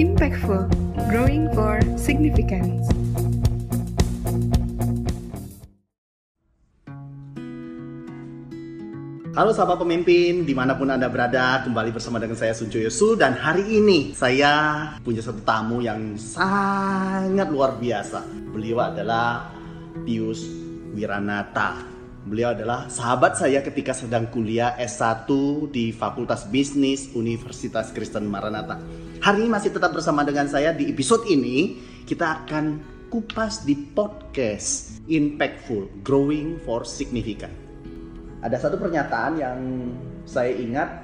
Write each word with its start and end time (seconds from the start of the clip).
Impactful, 0.00 0.72
growing 1.12 1.52
for 1.52 1.76
significance. 2.00 2.88
Halo 9.36 9.52
sahabat 9.52 9.84
pemimpin, 9.84 10.48
di 10.48 10.52
mana 10.56 10.76
pun 10.76 10.88
Anda 10.88 11.12
berada, 11.12 11.60
kembali 11.68 11.92
bersama 11.92 12.16
dengan 12.16 12.36
saya 12.36 12.52
Sunjo 12.52 12.80
Yosu 12.80 13.16
Dan 13.16 13.32
hari 13.32 13.64
ini 13.80 14.12
saya 14.12 14.92
punya 15.00 15.24
satu 15.24 15.40
tamu 15.40 15.80
yang 15.80 16.20
sangat 16.20 17.48
luar 17.48 17.80
biasa 17.80 18.28
Beliau 18.52 18.92
adalah 18.92 19.48
Pius 20.04 20.44
Wiranata 20.92 22.01
Beliau 22.22 22.54
adalah 22.54 22.86
sahabat 22.86 23.34
saya 23.34 23.66
ketika 23.66 23.90
sedang 23.90 24.30
kuliah 24.30 24.78
S1 24.78 25.26
di 25.74 25.90
Fakultas 25.90 26.46
Bisnis 26.46 27.10
Universitas 27.18 27.90
Kristen 27.90 28.30
Maranatha. 28.30 28.78
Hari 29.18 29.42
ini 29.42 29.50
masih 29.50 29.74
tetap 29.74 29.90
bersama 29.90 30.22
dengan 30.22 30.46
saya 30.46 30.70
di 30.70 30.86
episode 30.86 31.26
ini 31.26 31.82
Kita 32.06 32.46
akan 32.46 32.78
kupas 33.10 33.66
di 33.66 33.74
podcast 33.74 35.02
Impactful, 35.10 36.06
Growing 36.06 36.62
for 36.62 36.86
Significant. 36.86 37.50
Ada 38.38 38.70
satu 38.70 38.78
pernyataan 38.78 39.42
yang 39.42 39.58
saya 40.22 40.54
ingat 40.54 41.02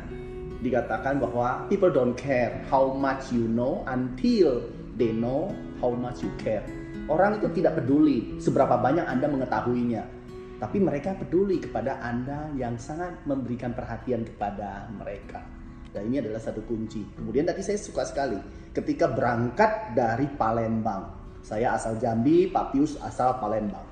dikatakan 0.62 1.18
bahwa 1.18 1.66
people 1.66 1.90
don't 1.90 2.14
care 2.14 2.62
how 2.70 2.94
much 2.94 3.34
you 3.34 3.50
know 3.50 3.82
until 3.90 4.62
they 4.94 5.10
know 5.10 5.50
how 5.82 5.90
much 5.90 6.22
you 6.22 6.30
care. 6.38 6.62
Orang 7.10 7.42
itu 7.42 7.50
tidak 7.58 7.82
peduli 7.82 8.38
seberapa 8.38 8.78
banyak 8.78 9.06
Anda 9.06 9.26
mengetahuinya, 9.26 10.17
tapi 10.58 10.82
mereka 10.82 11.14
peduli 11.14 11.62
kepada 11.62 12.02
Anda 12.02 12.50
yang 12.58 12.74
sangat 12.78 13.22
memberikan 13.22 13.74
perhatian 13.74 14.26
kepada 14.26 14.90
mereka. 14.90 15.42
Dan 15.94 16.10
ini 16.10 16.20
adalah 16.20 16.42
satu 16.42 16.66
kunci. 16.66 17.00
Kemudian 17.14 17.46
tadi 17.46 17.62
saya 17.62 17.78
suka 17.78 18.04
sekali 18.04 18.36
ketika 18.74 19.08
berangkat 19.08 19.94
dari 19.94 20.26
Palembang. 20.34 21.16
Saya 21.46 21.78
asal 21.78 21.96
Jambi, 21.96 22.50
Pak 22.50 22.74
Pius 22.74 22.98
asal 23.00 23.38
Palembang. 23.38 23.86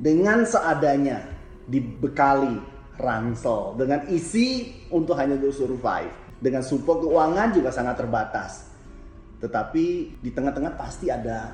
Dengan 0.00 0.46
seadanya, 0.46 1.20
dibekali 1.68 2.56
ransel 2.96 3.76
dengan 3.76 4.06
isi 4.08 4.72
untuk 4.88 5.18
hanya 5.18 5.36
untuk 5.36 5.52
survive. 5.52 6.12
Dengan 6.40 6.64
support 6.64 7.04
keuangan 7.04 7.52
juga 7.52 7.68
sangat 7.68 8.00
terbatas. 8.00 8.70
Tetapi 9.44 9.84
di 10.20 10.30
tengah-tengah 10.32 10.72
pasti 10.78 11.12
ada 11.12 11.52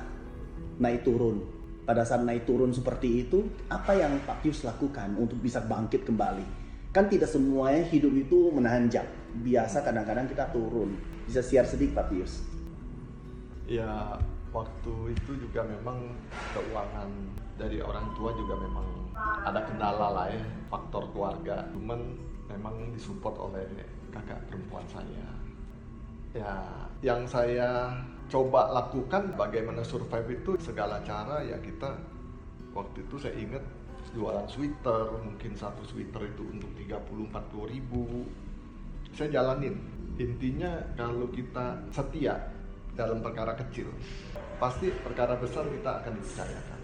naik 0.79 1.03
turun. 1.03 1.56
Pada 1.87 2.03
saat 2.03 2.27
naik 2.27 2.43
turun 2.43 2.75
seperti 2.75 3.23
itu, 3.23 3.47
apa 3.71 3.95
yang 3.95 4.19
Pak 4.27 4.43
Pius 4.43 4.67
lakukan 4.67 5.15
untuk 5.15 5.39
bisa 5.39 5.63
bangkit 5.63 6.03
kembali? 6.03 6.43
Kan 6.91 7.07
tidak 7.07 7.31
semuanya 7.31 7.87
hidup 7.87 8.11
itu 8.11 8.51
menanjak. 8.51 9.07
Biasa 9.39 9.87
kadang-kadang 9.87 10.27
kita 10.27 10.51
turun. 10.51 10.99
Bisa 11.23 11.39
share 11.39 11.63
sedikit 11.63 12.03
Pak 12.03 12.07
Pius? 12.11 12.43
Ya, 13.71 14.19
waktu 14.51 15.15
itu 15.15 15.31
juga 15.47 15.63
memang 15.63 16.11
keuangan 16.51 17.07
dari 17.57 17.79
orang 17.79 18.11
tua 18.15 18.31
juga 18.35 18.55
memang 18.59 18.87
ada 19.43 19.59
kendala 19.65 20.07
lah 20.13 20.27
ya 20.29 20.43
faktor 20.69 21.09
keluarga 21.11 21.65
cuman 21.73 21.99
memang 22.47 22.93
disupport 22.93 23.49
oleh 23.49 23.65
kakak 24.13 24.39
perempuan 24.47 24.85
saya 24.87 25.27
ya 26.37 26.53
yang 27.01 27.25
saya 27.25 27.91
coba 28.27 28.71
lakukan 28.75 29.39
bagaimana 29.39 29.81
survive 29.87 30.43
itu 30.43 30.59
segala 30.59 30.99
cara 31.07 31.39
ya 31.47 31.55
kita 31.63 31.95
waktu 32.75 33.07
itu 33.07 33.15
saya 33.15 33.35
ingat 33.39 33.63
jualan 34.11 34.47
sweater 34.47 35.19
mungkin 35.23 35.55
satu 35.55 35.83
sweater 35.83 36.27
itu 36.27 36.43
untuk 36.47 36.71
30-40 36.79 37.73
ribu. 37.73 38.27
Saya 39.15 39.41
jalanin. 39.41 39.75
Intinya 40.17 40.81
kalau 40.97 41.29
kita 41.29 41.77
setia 41.93 42.33
dalam 42.97 43.21
perkara 43.21 43.53
kecil 43.53 43.93
pasti 44.57 44.89
perkara 44.89 45.37
besar 45.37 45.69
kita 45.69 46.01
akan 46.01 46.11
dipercayakan. 46.17 46.79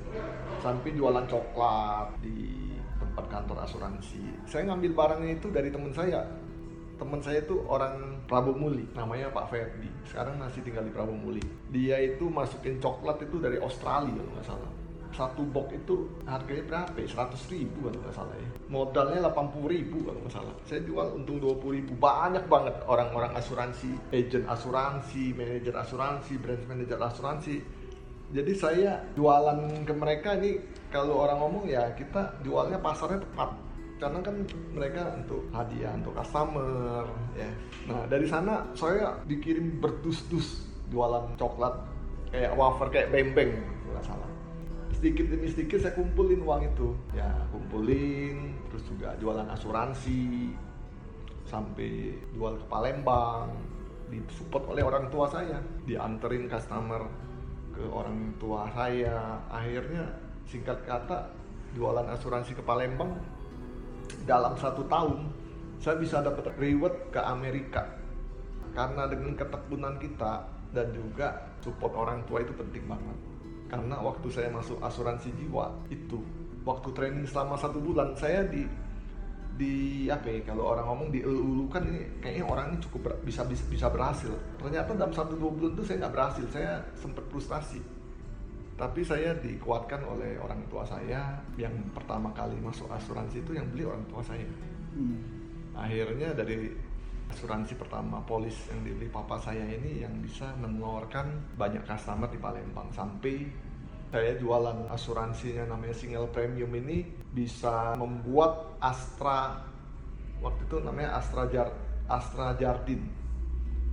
Sampai 0.62 0.94
jualan 0.94 1.26
coklat 1.26 2.22
di 2.22 2.70
tempat 3.02 3.26
kantor 3.34 3.66
asuransi. 3.66 4.46
Saya 4.46 4.70
ngambil 4.70 4.94
barangnya 4.94 5.42
itu 5.42 5.50
dari 5.50 5.74
teman 5.74 5.90
saya 5.90 6.22
teman 6.98 7.20
saya 7.20 7.42
itu 7.42 7.60
orang 7.66 8.22
Prabu 8.30 8.54
Muli 8.54 8.86
namanya 8.94 9.30
Pak 9.34 9.50
Ferdi. 9.50 9.90
Sekarang 10.06 10.38
masih 10.38 10.62
tinggal 10.62 10.86
di 10.86 10.94
Prabu 10.94 11.14
Muli. 11.14 11.42
Dia 11.74 12.00
itu 12.02 12.30
masukin 12.30 12.78
coklat 12.78 13.22
itu 13.26 13.42
dari 13.42 13.58
Australia 13.58 14.14
kalau 14.14 14.32
nggak 14.38 14.48
salah. 14.48 14.72
Satu 15.14 15.46
box 15.46 15.78
itu 15.78 16.10
harganya 16.26 16.64
berapa 16.66 16.98
ya? 16.98 17.06
100 17.06 17.54
ribu 17.54 17.86
kalau 17.86 18.00
nggak 18.02 18.16
salah 18.18 18.34
ya. 18.34 18.50
Modalnya 18.66 19.20
80 19.30 19.70
ribu 19.70 19.98
kalau 20.02 20.20
nggak 20.26 20.34
salah. 20.34 20.56
Saya 20.66 20.82
jual 20.82 21.08
untung 21.14 21.38
20 21.38 21.78
ribu. 21.78 21.92
Banyak 21.98 22.46
banget 22.50 22.76
orang-orang 22.90 23.32
asuransi 23.38 23.94
agent 24.10 24.46
asuransi 24.50 25.38
manajer 25.38 25.74
asuransi 25.78 26.34
branch 26.42 26.66
manager 26.66 26.98
asuransi. 26.98 27.56
Jadi 28.34 28.54
saya 28.58 28.98
jualan 29.14 29.86
ke 29.86 29.94
mereka 29.94 30.34
ini 30.42 30.58
kalau 30.90 31.22
orang 31.22 31.38
ngomong 31.38 31.70
ya 31.70 31.94
kita 31.94 32.42
jualnya 32.42 32.82
pasarnya 32.82 33.22
tepat 33.22 33.73
karena 34.02 34.20
kan 34.20 34.36
mereka 34.74 35.16
untuk 35.16 35.42
hadiah 35.54 35.94
untuk 35.96 36.14
customer 36.18 37.06
ya. 37.38 37.52
Nah 37.88 38.04
dari 38.10 38.28
sana 38.28 38.66
saya 38.74 39.22
dikirim 39.30 39.80
berdus-dus 39.80 40.66
jualan 40.92 41.34
coklat 41.40 41.74
kayak 42.34 42.54
wafer 42.58 42.88
kayak 42.90 43.10
bembeng 43.14 43.54
nggak 43.90 44.06
salah. 44.06 44.30
Sedikit 44.94 45.30
demi 45.30 45.48
sedikit 45.50 45.80
saya 45.82 45.94
kumpulin 45.96 46.42
uang 46.42 46.62
itu. 46.68 46.88
Ya 47.14 47.32
kumpulin 47.54 48.58
terus 48.70 48.84
juga 48.90 49.14
jualan 49.22 49.48
asuransi 49.54 50.52
sampai 51.46 52.18
jual 52.34 52.58
ke 52.58 52.66
Palembang 52.66 53.54
disupport 54.10 54.74
oleh 54.74 54.84
orang 54.86 55.08
tua 55.14 55.30
saya. 55.30 55.62
Dianterin 55.86 56.50
customer 56.50 57.06
ke 57.74 57.86
orang 57.88 58.36
tua 58.42 58.68
saya. 58.74 59.42
Akhirnya 59.50 60.06
singkat 60.50 60.82
kata 60.84 61.30
jualan 61.74 62.06
asuransi 62.14 62.54
ke 62.54 62.62
Palembang 62.62 63.18
dalam 64.24 64.56
satu 64.56 64.88
tahun 64.88 65.28
saya 65.84 66.00
bisa 66.00 66.24
dapat 66.24 66.56
reward 66.56 67.12
ke 67.12 67.20
Amerika. 67.20 67.84
Karena 68.74 69.06
dengan 69.06 69.38
ketekunan 69.38 70.00
kita 70.02 70.48
dan 70.74 70.90
juga 70.96 71.54
support 71.62 71.94
orang 71.94 72.26
tua 72.26 72.42
itu 72.42 72.56
penting 72.56 72.88
banget. 72.90 73.18
Karena 73.70 74.02
waktu 74.02 74.28
saya 74.34 74.50
masuk 74.50 74.82
asuransi 74.82 75.30
jiwa 75.38 75.70
itu 75.92 76.24
waktu 76.64 76.90
training 76.96 77.28
selama 77.28 77.60
satu 77.60 77.78
bulan 77.84 78.16
saya 78.16 78.48
di 78.48 78.66
di 79.54 80.08
apa 80.10 80.26
ya 80.34 80.42
kalau 80.50 80.74
orang 80.74 80.90
ngomong 80.90 81.10
dielulukan 81.14 81.86
ini 81.86 82.02
kayaknya 82.18 82.46
orang 82.50 82.66
ini 82.74 82.78
cukup 82.82 83.00
ber, 83.06 83.14
bisa, 83.22 83.46
bisa 83.46 83.62
bisa 83.70 83.88
berhasil. 83.92 84.34
Ternyata 84.58 84.98
dalam 84.98 85.14
satu 85.14 85.38
dua 85.38 85.54
bulan 85.54 85.78
itu 85.78 85.84
saya 85.86 86.06
nggak 86.06 86.14
berhasil 86.16 86.46
saya 86.50 86.72
sempat 86.98 87.26
frustasi 87.30 87.82
tapi 88.74 89.06
saya 89.06 89.38
dikuatkan 89.38 90.02
oleh 90.02 90.42
orang 90.42 90.66
tua 90.66 90.82
saya 90.82 91.38
yang 91.56 91.74
pertama 91.94 92.34
kali 92.34 92.58
masuk 92.58 92.90
asuransi 92.90 93.46
itu 93.46 93.54
yang 93.54 93.70
beli 93.70 93.86
orang 93.86 94.04
tua 94.10 94.22
saya. 94.26 94.46
Hmm. 94.94 95.18
akhirnya 95.74 96.38
dari 96.38 96.70
asuransi 97.34 97.74
pertama 97.74 98.22
polis 98.22 98.54
yang 98.70 98.86
dibeli 98.86 99.10
papa 99.10 99.42
saya 99.42 99.66
ini 99.66 100.06
yang 100.06 100.14
bisa 100.22 100.54
mengeluarkan 100.62 101.58
banyak 101.58 101.82
customer 101.82 102.30
di 102.30 102.38
Palembang. 102.38 102.94
Sampai 102.94 103.50
saya 104.14 104.38
jualan 104.38 104.86
asuransinya 104.94 105.66
namanya 105.74 105.98
single 105.98 106.30
premium 106.30 106.70
ini 106.78 107.02
bisa 107.34 107.98
membuat 107.98 108.78
Astra 108.78 109.66
waktu 110.38 110.62
itu 110.70 110.78
namanya 110.86 111.18
Astra 111.18 111.50
Jar 111.50 111.74
Astra 112.06 112.54
Jardin. 112.54 113.02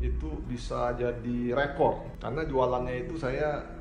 Itu 0.04 0.44
bisa 0.44 0.92
jadi 1.00 1.56
rekor. 1.56 2.20
Karena 2.20 2.44
jualannya 2.44 3.08
itu 3.08 3.16
saya 3.16 3.79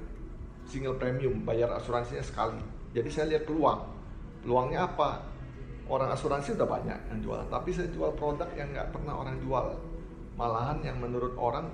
single 0.70 0.96
premium 1.02 1.42
bayar 1.42 1.74
asuransinya 1.74 2.22
sekali. 2.22 2.62
Jadi 2.94 3.10
saya 3.10 3.26
lihat 3.34 3.50
peluang. 3.50 3.82
Peluangnya 4.46 4.86
apa? 4.86 5.26
Orang 5.90 6.14
asuransi 6.14 6.54
udah 6.54 6.70
banyak 6.70 7.00
yang 7.10 7.20
jualan 7.26 7.50
tapi 7.50 7.74
saya 7.74 7.90
jual 7.90 8.14
produk 8.14 8.46
yang 8.54 8.70
nggak 8.70 8.94
pernah 8.94 9.18
orang 9.18 9.42
jual. 9.42 9.74
Malahan 10.38 10.78
yang 10.86 11.02
menurut 11.02 11.34
orang 11.36 11.66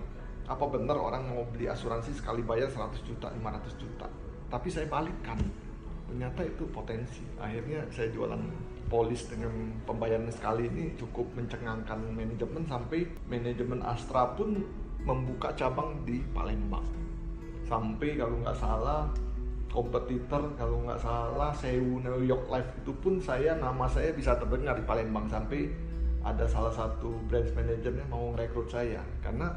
apa 0.48 0.66
benar 0.72 0.96
orang 0.96 1.28
mau 1.28 1.44
beli 1.52 1.68
asuransi 1.68 2.16
sekali 2.16 2.40
bayar 2.40 2.72
100 2.72 2.96
juta 3.04 3.28
500 3.28 3.76
juta? 3.76 4.08
Tapi 4.48 4.68
saya 4.72 4.88
balikkan. 4.88 5.38
Ternyata 6.08 6.48
itu 6.48 6.64
potensi. 6.72 7.28
Akhirnya 7.36 7.84
saya 7.92 8.08
jualan 8.16 8.40
polis 8.88 9.28
dengan 9.28 9.52
pembayaran 9.84 10.32
sekali 10.32 10.72
ini 10.72 10.96
cukup 10.96 11.28
mencengangkan 11.36 12.00
manajemen 12.16 12.64
sampai 12.64 13.04
manajemen 13.28 13.84
Astra 13.84 14.32
pun 14.38 14.64
membuka 15.04 15.52
cabang 15.58 16.06
di 16.06 16.22
Palembang 16.32 17.05
sampai 17.66 18.16
kalau 18.16 18.38
nggak 18.46 18.58
salah 18.58 19.10
kompetitor 19.76 20.56
kalau 20.56 20.88
nggak 20.88 21.02
salah 21.04 21.52
Sewu 21.52 22.00
New 22.00 22.24
York 22.24 22.48
Life 22.48 22.72
itu 22.80 22.96
pun 22.96 23.20
saya 23.20 23.60
nama 23.60 23.84
saya 23.92 24.16
bisa 24.16 24.40
terdengar 24.40 24.80
di 24.80 24.86
Palembang. 24.88 25.28
Sampai 25.28 25.68
ada 26.24 26.48
salah 26.48 26.72
satu 26.72 27.12
branch 27.28 27.52
manajernya 27.52 28.08
mau 28.08 28.32
merekrut 28.32 28.72
saya. 28.72 29.04
Karena 29.20 29.52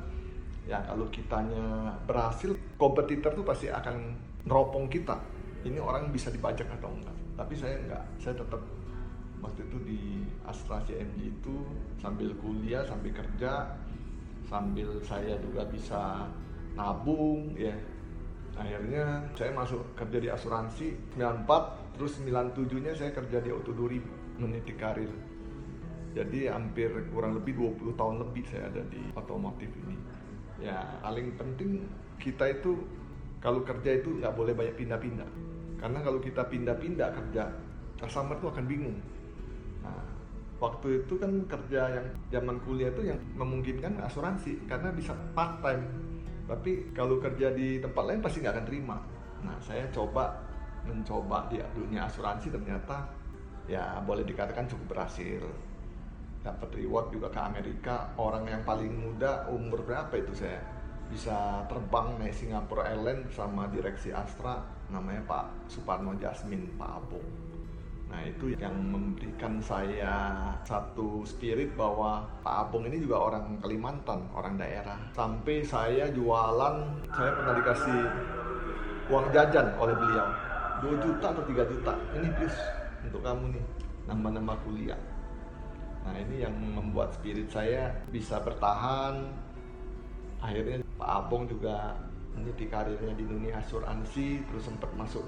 ya 0.67 0.83
kalau 0.83 1.07
kitanya 1.09 1.95
berhasil 2.05 2.53
kompetitor 2.75 3.33
tuh 3.39 3.47
pasti 3.47 3.71
akan 3.71 4.19
neropong 4.43 4.91
kita. 4.91 5.15
Ini 5.63 5.79
orang 5.79 6.11
bisa 6.11 6.35
dipajak 6.35 6.67
atau 6.67 6.91
enggak. 6.91 7.15
Tapi 7.39 7.55
saya 7.55 7.79
enggak. 7.79 8.05
Saya 8.19 8.35
tetap 8.35 8.61
waktu 9.39 9.63
itu 9.71 9.79
di 9.87 10.01
Astra 10.43 10.83
CMG 10.83 11.31
itu 11.31 11.63
sambil 12.03 12.35
kuliah 12.43 12.83
sambil 12.83 13.15
kerja 13.15 13.71
sambil 14.51 14.99
saya 15.05 15.39
juga 15.39 15.63
bisa 15.71 16.27
nabung 16.75 17.55
ya 17.55 17.75
akhirnya 18.59 19.23
saya 19.39 19.55
masuk 19.55 19.95
kerja 19.95 20.19
di 20.19 20.29
asuransi 20.29 21.15
94 21.15 21.95
terus 21.95 22.19
97 22.19 22.85
nya 22.85 22.93
saya 22.93 23.15
kerja 23.15 23.39
di 23.39 23.51
Auto 23.55 23.71
2000 23.71 24.43
meniti 24.43 24.75
karir. 24.75 25.11
Jadi 26.19 26.51
hampir 26.51 26.91
kurang 27.15 27.39
lebih 27.39 27.55
20 27.55 27.95
tahun 27.95 28.17
lebih 28.27 28.45
saya 28.51 28.67
ada 28.67 28.83
di 28.91 28.99
otomotif 29.15 29.71
ini. 29.87 29.95
Ya 30.59 30.99
paling 30.99 31.39
penting 31.39 31.87
kita 32.19 32.51
itu 32.51 32.83
kalau 33.39 33.63
kerja 33.63 34.03
itu 34.03 34.19
nggak 34.19 34.35
boleh 34.35 34.55
banyak 34.55 34.75
pindah-pindah. 34.75 35.31
Karena 35.79 36.03
kalau 36.03 36.19
kita 36.19 36.43
pindah-pindah 36.51 37.15
kerja 37.15 37.55
customer 38.03 38.35
itu 38.35 38.47
akan 38.51 38.65
bingung. 38.67 38.99
Nah, 39.87 40.03
waktu 40.59 41.07
itu 41.07 41.15
kan 41.23 41.31
kerja 41.47 42.03
yang 42.03 42.07
zaman 42.35 42.59
kuliah 42.67 42.91
itu 42.91 43.07
yang 43.07 43.19
memungkinkan 43.39 44.03
asuransi 44.03 44.67
karena 44.67 44.91
bisa 44.91 45.15
part 45.39 45.63
time 45.63 45.87
tapi 46.49 46.97
kalau 46.97 47.21
kerja 47.21 47.53
di 47.53 47.77
tempat 47.77 48.05
lain 48.09 48.25
pasti 48.25 48.41
nggak 48.41 48.55
akan 48.57 48.67
terima. 48.67 48.97
Nah 49.45 49.57
saya 49.61 49.85
coba 49.93 50.33
mencoba 50.89 51.45
di 51.53 51.61
dunia 51.77 52.09
asuransi 52.09 52.49
ternyata 52.49 53.05
ya 53.69 54.01
boleh 54.01 54.25
dikatakan 54.25 54.65
cukup 54.65 54.97
berhasil. 54.97 55.45
Dapat 56.41 56.71
reward 56.81 57.13
juga 57.13 57.29
ke 57.29 57.41
Amerika. 57.45 58.17
Orang 58.17 58.49
yang 58.49 58.65
paling 58.65 58.97
muda 58.97 59.45
umur 59.53 59.85
berapa 59.85 60.17
itu 60.17 60.33
saya? 60.33 60.65
Bisa 61.13 61.69
terbang 61.69 62.17
naik 62.17 62.33
Singapore 62.33 62.89
Airlines 62.89 63.29
sama 63.37 63.69
direksi 63.69 64.09
Astra 64.09 64.65
namanya 64.89 65.21
Pak 65.29 65.69
Suparno 65.69 66.17
Jasmin 66.17 66.65
Pak 66.81 66.91
Abong 67.05 67.29
nah 68.09 68.25
itu 68.25 68.57
yang 68.57 68.73
memberikan 68.89 69.61
saya 69.61 70.41
satu 70.65 71.23
spirit 71.29 71.77
bahwa 71.77 72.25
Pak 72.41 72.55
Abong 72.69 72.89
ini 72.89 73.05
juga 73.05 73.29
orang 73.29 73.61
Kalimantan 73.61 74.25
orang 74.33 74.57
daerah. 74.57 74.97
Sampai 75.13 75.61
saya 75.61 76.09
jualan 76.09 76.77
saya 77.13 77.31
pernah 77.37 77.55
dikasih 77.61 78.01
uang 79.13 79.27
jajan 79.33 79.67
oleh 79.77 79.95
beliau. 79.97 80.29
2 80.79 81.05
juta 81.05 81.27
atau 81.37 81.45
3 81.45 81.73
juta. 81.75 81.93
Ini 82.17 82.29
please 82.39 82.61
untuk 83.05 83.21
kamu 83.21 83.45
nih 83.57 83.65
nambah-nambah 84.09 84.57
kuliah. 84.65 85.01
Nah 86.09 86.17
ini 86.17 86.41
yang 86.41 86.55
membuat 86.57 87.13
spirit 87.13 87.53
saya 87.53 87.93
bisa 88.09 88.41
bertahan. 88.41 89.29
Akhirnya 90.41 90.81
Pak 90.97 91.11
Abong 91.11 91.45
juga 91.51 91.99
meniti 92.33 92.71
karirnya 92.71 93.13
di 93.19 93.27
dunia 93.27 93.59
asuransi, 93.59 94.47
terus 94.47 94.65
sempat 94.71 94.89
masuk 94.95 95.27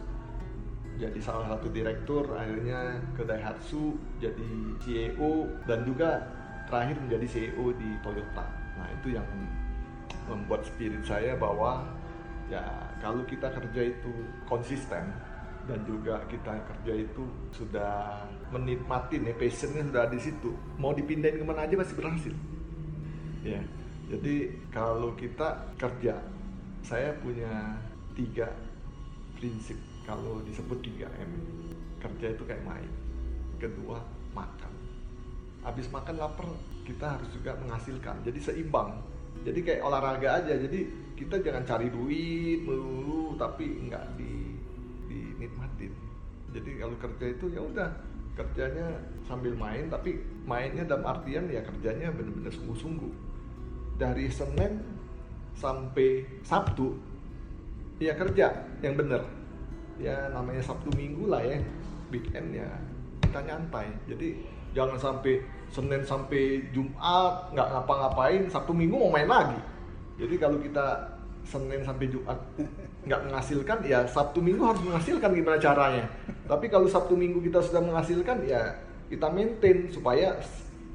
jadi 1.01 1.17
salah 1.25 1.57
satu 1.57 1.73
direktur, 1.73 2.29
akhirnya 2.37 3.01
ke 3.17 3.25
Daihatsu 3.25 3.97
jadi 4.21 4.53
CEO 4.85 5.49
dan 5.65 5.89
juga 5.89 6.21
terakhir 6.69 7.01
menjadi 7.01 7.27
CEO 7.27 7.73
di 7.73 7.97
Toyota. 8.05 8.45
Nah 8.77 8.87
itu 9.01 9.17
yang 9.17 9.25
membuat 10.29 10.69
spirit 10.69 11.01
saya 11.09 11.33
bahwa 11.41 11.89
ya 12.53 12.63
kalau 13.01 13.25
kita 13.25 13.49
kerja 13.49 13.97
itu 13.97 14.13
konsisten 14.45 15.09
dan 15.65 15.81
juga 15.87 16.21
kita 16.27 16.61
kerja 16.67 16.93
itu 17.09 17.23
sudah 17.55 18.27
menikmati 18.51 19.23
nih 19.23 19.37
passionnya 19.39 19.87
sudah 19.87 20.05
di 20.11 20.19
situ 20.19 20.51
mau 20.81 20.91
dipindahin 20.91 21.39
ke 21.39 21.45
mana 21.47 21.69
aja 21.69 21.79
pasti 21.79 21.95
berhasil 21.95 22.35
ya 23.47 23.61
jadi 24.11 24.51
kalau 24.75 25.15
kita 25.15 25.71
kerja 25.79 26.19
saya 26.83 27.15
punya 27.23 27.79
tiga 28.19 28.51
prinsip 29.39 29.79
kalau 30.11 30.43
disebut 30.43 30.83
3M 30.83 31.31
kerja 32.03 32.27
itu 32.35 32.43
kayak 32.43 32.67
main. 32.67 32.91
Kedua 33.63 34.03
makan. 34.35 34.73
Habis 35.63 35.87
makan 35.95 36.19
lapar 36.19 36.51
kita 36.83 37.15
harus 37.15 37.31
juga 37.31 37.55
menghasilkan. 37.63 38.27
Jadi 38.27 38.39
seimbang. 38.43 38.99
Jadi 39.47 39.63
kayak 39.63 39.87
olahraga 39.87 40.43
aja. 40.43 40.59
Jadi 40.59 40.91
kita 41.15 41.39
jangan 41.39 41.63
cari 41.63 41.95
duit 41.95 42.67
melulu 42.67 43.39
tapi 43.39 43.87
nggak 43.87 44.19
di 44.19 44.59
dinikmatin. 45.07 45.95
Jadi 46.51 46.71
kalau 46.83 46.97
kerja 46.99 47.27
itu 47.31 47.47
ya 47.55 47.63
udah 47.63 47.91
kerjanya 48.35 48.99
sambil 49.31 49.55
main 49.55 49.87
tapi 49.87 50.19
mainnya 50.43 50.83
dalam 50.83 51.07
artian 51.07 51.47
ya 51.47 51.63
kerjanya 51.63 52.11
benar-benar 52.11 52.51
sungguh-sungguh. 52.51 53.13
Dari 53.95 54.27
Senin 54.27 54.83
sampai 55.55 56.25
Sabtu 56.43 56.99
ya 58.01 58.17
kerja 58.17 58.65
yang 58.81 58.97
benar 58.97 59.40
ya 60.01 60.33
namanya 60.33 60.65
Sabtu 60.65 60.89
Minggu 60.97 61.29
lah 61.29 61.45
ya 61.45 61.61
weekend 62.11 62.57
ya 62.57 62.69
kita 63.23 63.41
nyantai. 63.47 63.87
Jadi 64.09 64.43
jangan 64.75 64.99
sampai 64.99 65.45
Senin 65.71 66.03
sampai 66.03 66.67
Jumat 66.75 67.55
nggak 67.55 67.69
ngapa-ngapain 67.71 68.51
Sabtu 68.51 68.75
Minggu 68.75 68.97
mau 68.99 69.13
main 69.13 69.29
lagi. 69.29 69.61
Jadi 70.19 70.35
kalau 70.41 70.59
kita 70.59 71.15
Senin 71.47 71.85
sampai 71.85 72.11
Jumat 72.11 72.37
nggak 73.07 73.21
menghasilkan 73.31 73.79
ya 73.87 74.03
Sabtu 74.09 74.43
Minggu 74.43 74.67
harus 74.67 74.83
menghasilkan 74.83 75.31
gimana 75.31 75.61
caranya. 75.61 76.05
Tapi 76.49 76.67
kalau 76.67 76.89
Sabtu 76.91 77.15
Minggu 77.15 77.39
kita 77.45 77.63
sudah 77.63 77.85
menghasilkan 77.85 78.43
ya 78.49 78.75
kita 79.07 79.31
maintain 79.31 79.87
supaya 79.93 80.41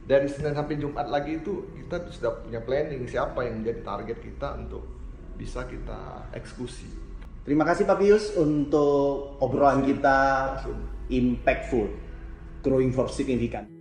dari 0.06 0.30
Senin 0.30 0.54
sampai 0.54 0.78
Jumat 0.78 1.10
lagi 1.10 1.42
itu 1.42 1.66
kita 1.86 2.10
sudah 2.14 2.32
punya 2.46 2.62
planning 2.62 3.10
siapa 3.10 3.42
yang 3.42 3.62
menjadi 3.62 3.82
target 3.82 4.18
kita 4.22 4.48
untuk 4.62 4.86
bisa 5.36 5.68
kita 5.68 6.30
eksekusi 6.32 7.05
Terima 7.46 7.62
kasih 7.62 7.86
Pak 7.86 8.02
Pius 8.02 8.34
untuk 8.34 9.38
obrolan 9.38 9.86
kita 9.86 10.18
impactful, 11.14 11.94
growing 12.66 12.90
for 12.90 13.06
significant. 13.06 13.75